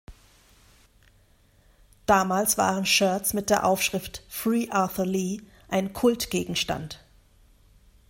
Damals 2.07 2.57
waren 2.57 2.87
Shirts 2.87 3.35
mit 3.35 3.51
der 3.51 3.67
Aufschrift 3.67 4.23
„Free 4.29 4.67
Arthur 4.71 5.05
Lee“ 5.05 5.41
ein 5.69 5.93
Kultgegenstand. 5.93 7.03